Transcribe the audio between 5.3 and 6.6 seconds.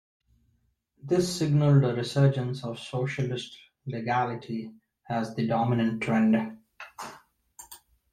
the dominant trend.